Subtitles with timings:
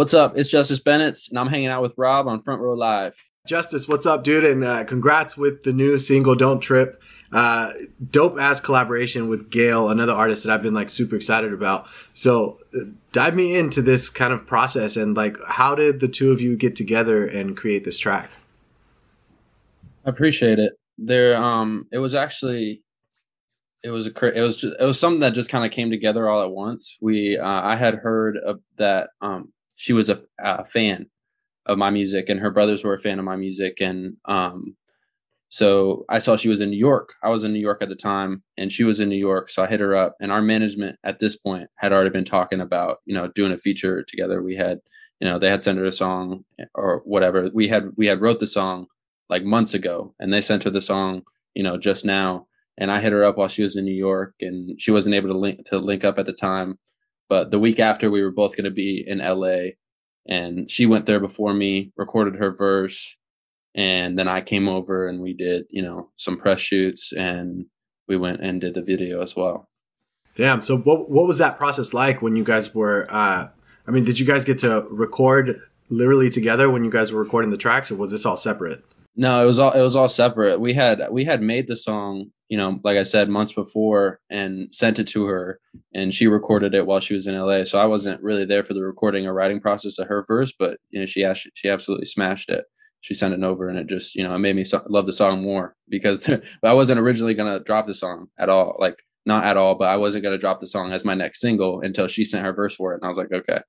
[0.00, 0.32] What's up?
[0.34, 3.22] It's Justus Bennett, and I'm hanging out with Rob on Front Row Live.
[3.46, 4.44] Justus, what's up, dude?
[4.44, 6.98] And uh, congrats with the new single, Don't Trip.
[7.30, 7.72] Uh,
[8.10, 11.84] dope ass collaboration with Gayle, another artist that I've been like super excited about.
[12.14, 16.32] So uh, dive me into this kind of process and like, how did the two
[16.32, 18.30] of you get together and create this track?
[20.06, 20.78] I appreciate it.
[20.96, 22.82] There, um, it was actually,
[23.84, 26.26] it was a, it was just, it was something that just kind of came together
[26.26, 26.96] all at once.
[27.02, 31.06] We, uh, I had heard of that, um, she was a, a fan
[31.64, 34.76] of my music and her brothers were a fan of my music and um
[35.48, 37.14] so I saw she was in New York.
[37.24, 39.50] I was in New York at the time and she was in New York.
[39.50, 42.60] So I hit her up and our management at this point had already been talking
[42.60, 44.42] about, you know, doing a feature together.
[44.42, 44.78] We had,
[45.18, 46.44] you know, they had sent her a song
[46.76, 47.50] or whatever.
[47.52, 48.86] We had we had wrote the song
[49.28, 51.22] like months ago and they sent her the song,
[51.54, 52.46] you know, just now.
[52.78, 55.30] And I hit her up while she was in New York and she wasn't able
[55.30, 56.78] to link to link up at the time.
[57.30, 59.76] But the week after we were both gonna be in LA
[60.28, 63.16] and she went there before me, recorded her verse
[63.74, 67.66] and then I came over and we did, you know, some press shoots and
[68.08, 69.68] we went and did the video as well.
[70.36, 70.60] Damn.
[70.60, 73.48] So what what was that process like when you guys were uh
[73.86, 77.50] I mean, did you guys get to record literally together when you guys were recording
[77.50, 78.84] the tracks or was this all separate?
[79.16, 80.60] No, it was all it was all separate.
[80.60, 84.74] We had we had made the song, you know, like I said months before and
[84.74, 85.60] sent it to her
[85.94, 87.62] and she recorded it while she was in LA.
[87.62, 90.78] So I wasn't really there for the recording or writing process of her verse, but
[90.90, 92.64] you know, she she absolutely smashed it.
[93.02, 95.12] She sent it over and it just you know it made me so- love the
[95.12, 96.28] song more because
[96.64, 99.96] I wasn't originally gonna drop the song at all like not at all but I
[99.96, 102.92] wasn't gonna drop the song as my next single until she sent her verse for
[102.92, 103.60] it and I was like okay.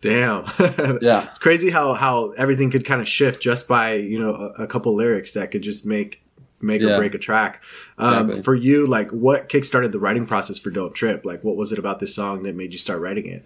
[0.00, 0.50] Damn.
[1.02, 1.28] Yeah.
[1.28, 4.66] It's crazy how how everything could kind of shift just by you know a, a
[4.66, 6.22] couple lyrics that could just make
[6.62, 6.90] make yeah.
[6.90, 7.60] or break a track
[7.98, 8.42] um, exactly.
[8.42, 11.78] for you like what kickstarted the writing process for don't trip like what was it
[11.78, 13.44] about this song that made you start writing it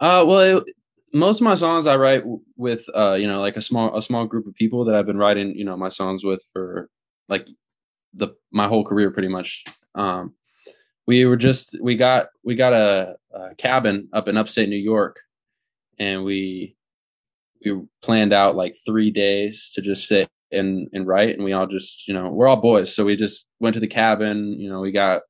[0.00, 0.64] uh, well, it,
[1.12, 2.22] most of my songs I write
[2.56, 5.18] with uh you know like a small a small group of people that I've been
[5.18, 6.88] writing you know my songs with for
[7.28, 7.48] like
[8.14, 10.34] the my whole career pretty much um
[11.06, 15.20] we were just we got we got a, a cabin up in upstate New York
[15.98, 16.76] and we
[17.64, 21.66] we planned out like 3 days to just sit and and write and we all
[21.66, 24.80] just you know we're all boys so we just went to the cabin you know
[24.80, 25.22] we got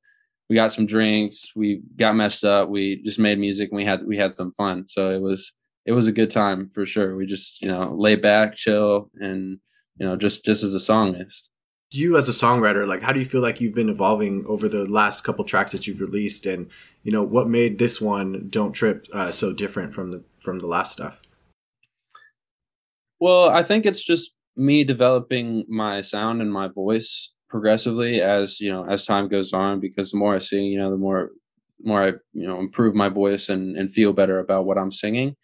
[0.49, 4.05] we got some drinks we got messed up we just made music and we had
[4.05, 5.53] we had some fun so it was
[5.85, 7.15] it was a good time for sure.
[7.15, 9.59] We just, you know, lay back, chill, and
[9.97, 11.43] you know, just just as the song is.
[11.91, 14.85] You as a songwriter, like, how do you feel like you've been evolving over the
[14.85, 16.69] last couple tracks that you've released, and
[17.03, 20.67] you know, what made this one "Don't Trip" uh, so different from the from the
[20.67, 21.17] last stuff?
[23.19, 28.71] Well, I think it's just me developing my sound and my voice progressively as you
[28.71, 31.31] know as time goes on because the more i sing you know the more
[31.83, 35.35] more i you know improve my voice and and feel better about what i'm singing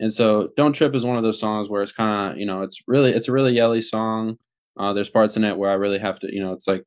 [0.00, 2.62] and so Don't Trip is one of those songs where it's kind of, you know,
[2.62, 4.38] it's really, it's a really yelly song.
[4.78, 6.84] Uh, there's parts in it where I really have to, you know, it's like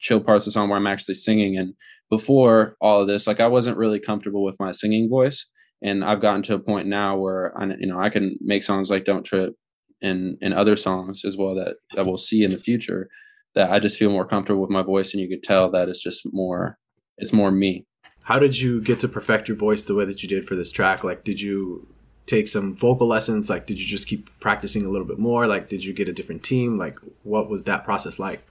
[0.00, 1.56] chill parts of the song where I'm actually singing.
[1.56, 1.74] And
[2.10, 5.46] before all of this, like I wasn't really comfortable with my singing voice.
[5.82, 8.90] And I've gotten to a point now where I, you know, I can make songs
[8.90, 9.54] like Don't Trip
[10.02, 13.08] and, and other songs as well that, that we'll see in the future
[13.54, 15.12] that I just feel more comfortable with my voice.
[15.12, 16.78] And you could tell that it's just more,
[17.16, 17.86] it's more me.
[18.22, 20.70] How did you get to perfect your voice the way that you did for this
[20.70, 21.02] track?
[21.02, 21.88] Like, did you
[22.26, 23.48] take some vocal lessons?
[23.48, 25.46] Like, did you just keep practicing a little bit more?
[25.46, 26.78] Like, did you get a different team?
[26.78, 28.44] Like, what was that process like?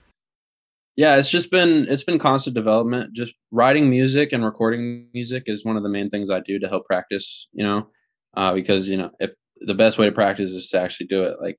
[0.96, 3.14] Yeah, it's just been it's been constant development.
[3.14, 6.68] Just writing music and recording music is one of the main things I do to
[6.68, 7.46] help practice.
[7.52, 7.88] You know,
[8.36, 9.30] uh, because you know if
[9.60, 11.58] the best way to practice is to actually do it, like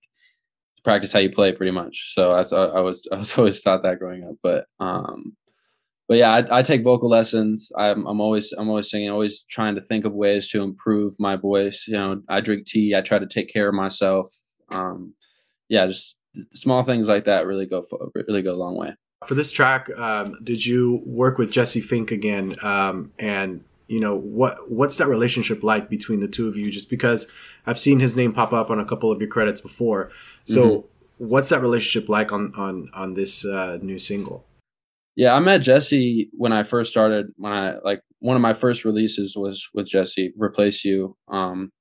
[0.83, 2.13] practice how you play, pretty much.
[2.13, 5.35] So I, I was I was always taught that growing up, but um,
[6.07, 7.71] but yeah, I, I, take vocal lessons.
[7.77, 11.35] I'm, I'm always I'm always singing, always trying to think of ways to improve my
[11.35, 11.85] voice.
[11.87, 12.95] You know, I drink tea.
[12.95, 14.27] I try to take care of myself.
[14.71, 15.13] Um,
[15.69, 16.17] yeah, just
[16.53, 18.95] small things like that really go for, really go a long way.
[19.27, 22.55] For this track, um, did you work with Jesse Fink again?
[22.63, 26.71] Um, and you know what what's that relationship like between the two of you?
[26.71, 27.27] Just because
[27.65, 30.11] I've seen his name pop up on a couple of your credits before,
[30.45, 30.63] so.
[30.63, 30.87] Mm-hmm.
[31.21, 34.45] What's that relationship like on on on this uh, new single?
[35.17, 37.33] Yeah, I met Jesse when I first started.
[37.35, 41.73] When I like one of my first releases was with Jesse, "Replace You." Um,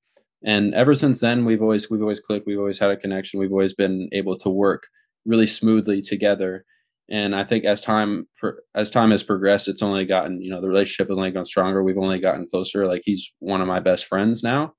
[0.43, 2.47] and ever since then, we've always we've always clicked.
[2.47, 3.39] We've always had a connection.
[3.39, 4.87] We've always been able to work
[5.25, 6.65] really smoothly together.
[7.11, 8.27] And I think as time
[8.75, 11.83] as time has progressed, it's only gotten you know the relationship has only gotten stronger.
[11.83, 12.87] We've only gotten closer.
[12.87, 14.73] Like he's one of my best friends now,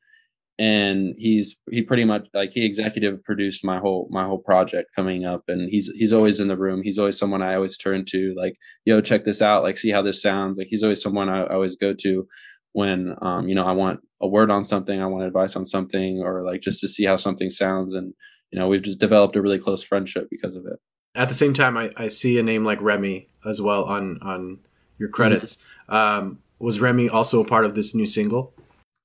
[0.58, 5.24] and he's he pretty much like he executive produced my whole my whole project coming
[5.24, 8.34] up and he's he's always in the room he's always someone i always turn to
[8.36, 8.54] like
[8.84, 11.76] yo check this out like see how this sounds like he's always someone i, always
[11.76, 12.26] go to
[12.72, 16.20] when um, you know I want a word on something, I want advice on something,
[16.20, 17.94] or like just to see how something sounds.
[17.94, 18.14] And
[18.50, 20.78] you know, we've just developed a really close friendship because of it.
[21.14, 24.58] At the same time, I, I see a name like Remy as well on on
[24.98, 25.58] your credits.
[25.88, 25.94] Mm-hmm.
[25.94, 28.52] Um, was Remy also a part of this new single?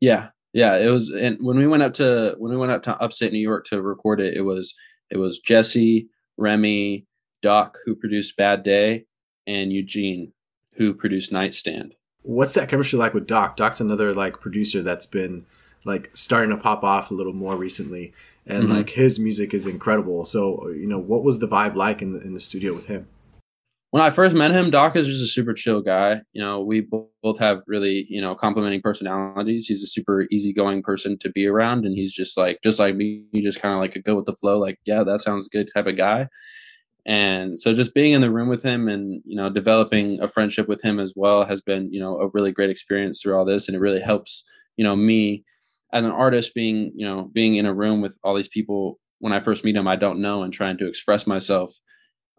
[0.02, 0.78] Yeah, yeah.
[0.78, 3.40] It was, and when we went up to when we went up to upstate New
[3.40, 4.76] York to record it, it was
[5.10, 7.06] it was Jesse, Remy,
[7.42, 9.06] Doc, who produced Bad Day,
[9.48, 10.34] and Eugene,
[10.74, 11.96] who produced Nightstand.
[12.24, 13.56] What's that chemistry like with Doc?
[13.56, 15.46] Doc's another like producer that's been
[15.86, 18.14] like starting to pop off a little more recently,
[18.48, 18.74] and mm-hmm.
[18.74, 20.26] like his music is incredible.
[20.26, 23.08] So you know, what was the vibe like in the in the studio with him?
[23.92, 26.22] When I first met him, Doc is just a super chill guy.
[26.34, 26.88] You know, we
[27.24, 29.68] both have really you know complementing personalities.
[29.68, 33.26] He's a super easygoing person to be around, and he's just like just like me.
[33.32, 34.60] He just kind of like a go with the flow.
[34.60, 36.28] Like, yeah, that sounds good type of guy
[37.06, 40.68] and so just being in the room with him and you know developing a friendship
[40.68, 43.68] with him as well has been you know a really great experience through all this
[43.68, 44.44] and it really helps
[44.78, 45.44] you know me
[45.94, 49.34] as an artist being you know being in a room with all these people when
[49.34, 51.74] i first meet them i don't know and trying to express myself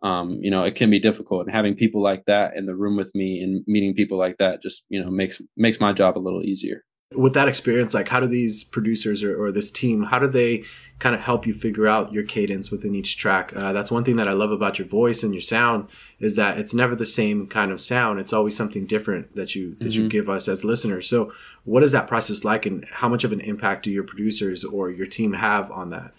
[0.02, 2.96] um, you know it can be difficult and having people like that in the room
[2.96, 6.20] with me and meeting people like that just you know makes makes my job a
[6.20, 6.84] little easier
[7.14, 10.64] with that experience like how do these producers or, or this team how do they
[10.98, 13.52] kind of help you figure out your cadence within each track.
[13.54, 15.88] Uh, that's one thing that I love about your voice and your sound
[16.20, 18.18] is that it's never the same kind of sound.
[18.18, 20.02] It's always something different that you that mm-hmm.
[20.04, 21.08] you give us as listeners.
[21.08, 21.32] So,
[21.66, 24.90] what is that process like, and how much of an impact do your producers or
[24.90, 26.12] your team have on that?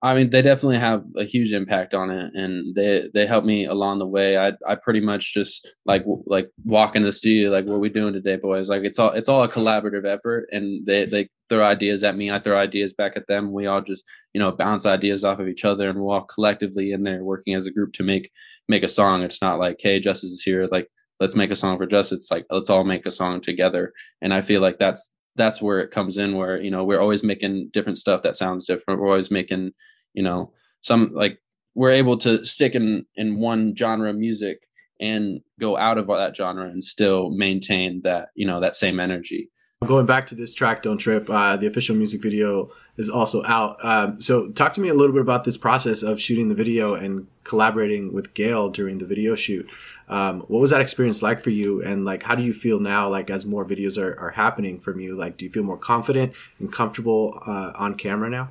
[0.00, 3.64] I mean, they definitely have a huge impact on it, and they they help me
[3.64, 4.36] along the way.
[4.36, 8.12] I I pretty much just like like walk in the studio, like what we doing
[8.12, 8.68] today, boys.
[8.68, 12.30] Like it's all it's all a collaborative effort, and they they throw ideas at me,
[12.30, 13.50] I throw ideas back at them.
[13.52, 14.04] We all just
[14.34, 17.54] you know bounce ideas off of each other, and we're all collectively in there working
[17.54, 18.30] as a group to make
[18.68, 19.22] make a song.
[19.22, 20.88] It's not like hey, Justus is here, like
[21.20, 22.18] let's make a song for Justus.
[22.18, 25.80] It's like let's all make a song together, and I feel like that's that's where
[25.80, 29.00] it comes in where you know we're always making different stuff that sounds different.
[29.00, 29.72] We're always making
[30.12, 30.52] you know
[30.82, 31.38] some like
[31.74, 34.60] we're able to stick in in one genre of music
[35.00, 39.50] and go out of that genre and still maintain that you know that same energy.
[39.84, 43.84] Going back to this track don't trip uh, the official music video is also out.
[43.84, 46.94] Um, so talk to me a little bit about this process of shooting the video
[46.94, 49.68] and collaborating with Gayle during the video shoot
[50.08, 51.82] um, what was that experience like for you?
[51.82, 55.00] And like how do you feel now like as more videos are, are happening from
[55.00, 55.16] you?
[55.16, 58.50] Like do you feel more confident and comfortable uh, on camera now?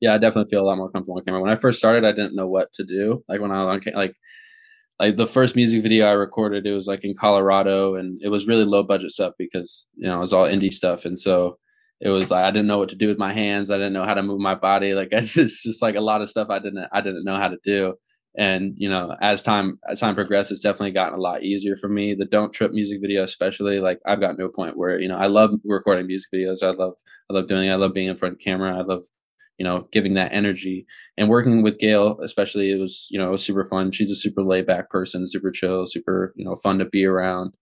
[0.00, 1.40] Yeah i definitely feel a lot more comfortable on camera.
[1.40, 3.24] When i first started i didn't know what to do.
[3.28, 4.14] Like when i was on like
[4.98, 8.46] like the first music video i recorded it was like in colorado and it was
[8.46, 11.06] really low budget stuff because you know it was all indie stuff.
[11.06, 11.58] And so
[12.00, 13.70] it was like I didn't know what to do with my hands.
[13.70, 14.92] I didn't know how to move my body.
[14.92, 17.48] Like I just just like a lot of stuff I didn't I didn't know how
[17.48, 17.94] to do
[18.38, 21.88] and you know as time as time progressed it's definitely gotten a lot easier for
[21.88, 22.14] me.
[22.14, 25.16] The don't trip music video especially like i've gotten to a point where you know
[25.16, 26.62] i love recording music videos.
[26.62, 26.94] I love
[27.30, 27.72] i love doing it.
[27.72, 28.76] I love being in front of camera.
[28.76, 29.04] I love
[29.58, 30.86] you know giving that energy.
[31.16, 33.92] And working with Gayle especially it was you know it was super fun.
[33.92, 37.52] She's a super laid back person super chill super you know fun to be around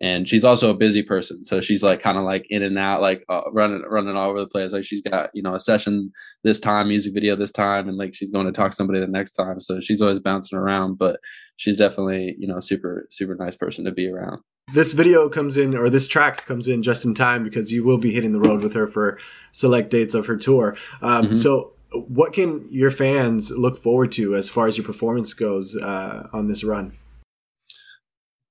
[0.00, 1.42] and she's also a busy person.
[1.42, 4.40] So she's like kind of like in and out like uh, running running all over
[4.40, 4.72] the place.
[4.72, 6.12] Like she's got you know a session
[6.44, 9.06] this time music video this time and like she's going to talk to somebody the
[9.06, 9.60] next time.
[9.60, 11.20] So she's always bouncing around but
[11.56, 14.40] she's definitely you know super super nice person to be around.
[14.74, 17.98] This video comes in or this track comes in just in time because you will
[17.98, 19.18] be hitting the road with her for
[19.52, 20.76] select dates of her tour.
[21.00, 21.36] Um, mm-hmm.
[21.36, 26.28] so what can your fans look forward to as far as your performance goes uh,
[26.32, 26.92] on this run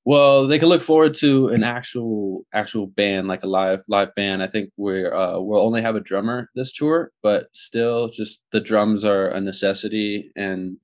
[0.05, 4.43] well, they can look forward to an actual actual band, like a live live band.
[4.43, 8.59] I think we're uh, we'll only have a drummer this tour, but still, just the
[8.59, 10.77] drums are a necessity and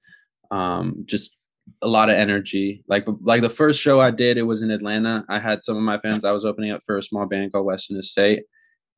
[0.50, 1.38] um, just
[1.84, 2.84] a lot of energy.
[2.88, 5.24] Like like the first show I did, it was in Atlanta.
[5.30, 6.26] I had some of my fans.
[6.26, 8.46] I was opening up for a small band called Western Estate,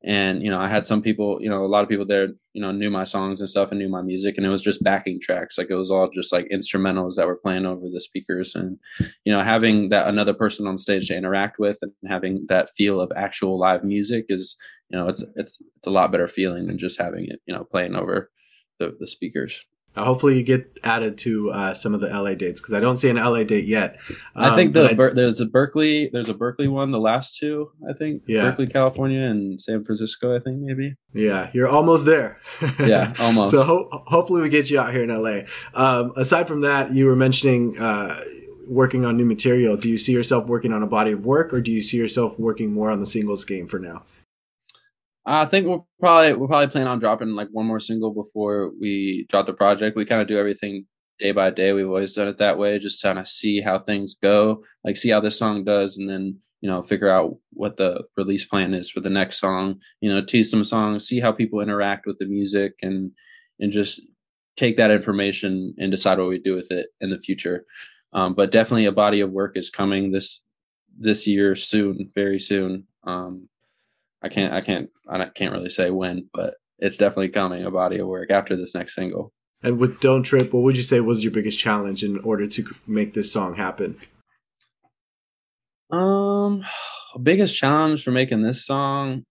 [0.04, 2.62] and you know i had some people you know a lot of people there you
[2.62, 5.20] know knew my songs and stuff and knew my music and it was just backing
[5.20, 5.58] tracks.
[5.58, 8.54] Like it was all just like instrumentals that were playing over the speakers.
[8.54, 8.78] And
[9.24, 13.00] you know having that another person on stage to interact with and having that feel
[13.00, 14.56] of actual live music is
[14.88, 17.64] you know it's it's it's a lot better feeling than just having it you know
[17.64, 18.30] playing over
[18.78, 19.64] the, the speakers
[20.02, 23.08] hopefully, you get added to uh, some of the LA dates because I don't see
[23.08, 23.98] an LA date yet.
[24.34, 26.90] Um, I think the I, there's a Berkeley there's a Berkeley one.
[26.90, 28.42] The last two, I think, yeah.
[28.42, 30.34] Berkeley, California, and San Francisco.
[30.34, 30.96] I think maybe.
[31.12, 32.40] Yeah, you're almost there.
[32.80, 33.52] yeah, almost.
[33.52, 35.42] so ho- hopefully, we get you out here in LA.
[35.74, 37.78] Um, aside from that, you were mentioning.
[37.78, 38.22] Uh,
[38.66, 41.60] working on new material do you see yourself working on a body of work or
[41.60, 44.02] do you see yourself working more on the singles game for now
[45.26, 49.26] I think we'll probably we'll probably plan on dropping like one more single before we
[49.30, 49.96] drop the project.
[49.96, 50.86] We kind of do everything
[51.18, 51.72] day by day.
[51.72, 55.10] We've always done it that way, just kind of see how things go, like see
[55.10, 58.90] how this song does, and then you know figure out what the release plan is
[58.90, 62.24] for the next song you know tease some songs see how people interact with the
[62.24, 63.10] music and
[63.60, 64.00] and just
[64.56, 67.66] take that information and decide what we do with it in the future
[68.14, 70.40] um, but definitely a body of work is coming this
[70.98, 73.46] this year soon very soon um,
[74.24, 77.98] i can't i can't i can't really say when but it's definitely coming a body
[77.98, 81.22] of work after this next single and with don't trip what would you say was
[81.22, 83.96] your biggest challenge in order to make this song happen
[85.90, 86.64] um,
[87.22, 89.24] biggest challenge for making this song.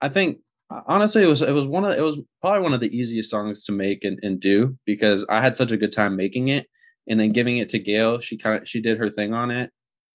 [0.00, 0.38] I think
[0.86, 3.62] honestly it was it was one of it was probably one of the easiest songs
[3.64, 6.66] to make and, and do because I had such a good time making it
[7.06, 8.20] and then giving it to Gayle.
[8.20, 9.70] She kind of she did her thing on it,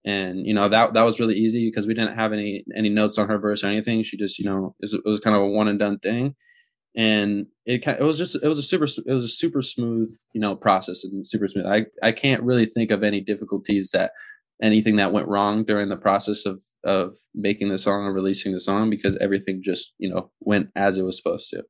[0.07, 3.17] and you know that that was really easy because we didn't have any any notes
[3.17, 4.03] on her verse or anything.
[4.03, 6.33] She just you know it was, it was kind of a one and done thing,
[6.95, 10.39] and it it was just it was a super it was a super smooth you
[10.39, 11.65] know process and super smooth.
[11.65, 14.11] I I can't really think of any difficulties that
[14.63, 18.61] anything that went wrong during the process of of making the song or releasing the
[18.61, 21.63] song because everything just you know went as it was supposed to.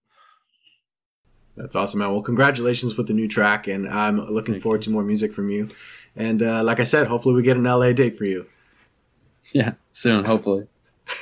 [1.57, 2.11] That's awesome, man.
[2.11, 4.85] Well, congratulations with the new track, and I'm looking Thank forward you.
[4.85, 5.69] to more music from you.
[6.15, 8.45] And uh, like I said, hopefully we get an LA date for you.
[9.53, 10.67] Yeah, soon, hopefully.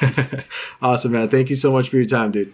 [0.82, 1.30] awesome, man.
[1.30, 2.54] Thank you so much for your time, dude.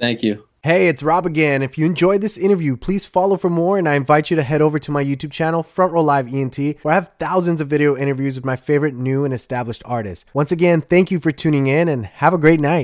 [0.00, 0.42] Thank you.
[0.64, 1.60] Hey, it's Rob again.
[1.62, 4.62] If you enjoyed this interview, please follow for more, and I invite you to head
[4.62, 7.96] over to my YouTube channel, Front Row Live ENT, where I have thousands of video
[7.96, 10.24] interviews with my favorite new and established artists.
[10.32, 12.80] Once again, thank you for tuning in, and have a great night.